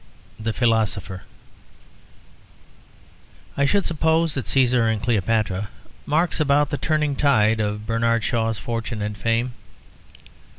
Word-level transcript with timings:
The 0.39 0.51
Philosopher 0.51 1.21
I 3.55 3.65
should 3.65 3.85
suppose 3.85 4.33
that 4.33 4.45
Cæsar 4.45 4.91
and 4.91 4.99
Cleopatra 4.99 5.69
marks 6.07 6.39
about 6.39 6.71
the 6.71 6.79
turning 6.79 7.15
tide 7.15 7.59
of 7.59 7.85
Bernard 7.85 8.23
Shaw's 8.23 8.57
fortune 8.57 9.03
and 9.03 9.15
fame. 9.15 9.53